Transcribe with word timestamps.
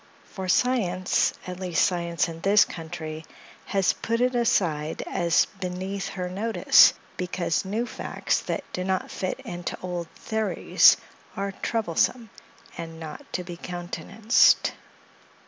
For 0.23 0.47
science, 0.49 1.31
at 1.45 1.59
least 1.59 1.85
science 1.85 2.27
in 2.27 2.41
this 2.41 2.65
country, 2.65 3.23
has 3.65 3.93
put 3.93 4.19
it 4.19 4.33
aside 4.33 5.03
as 5.05 5.45
beneath 5.59 6.07
her 6.07 6.27
notice, 6.27 6.93
because 7.17 7.65
new 7.65 7.85
facts 7.85 8.39
that 8.39 8.63
do 8.73 8.83
not 8.83 9.11
fit 9.11 9.39
into 9.41 9.77
old 9.83 10.07
theories 10.15 10.97
are 11.37 11.51
troublesome, 11.51 12.31
and 12.75 12.99
not 12.99 13.31
to 13.33 13.43
be 13.43 13.57
countenanced. 13.57 14.73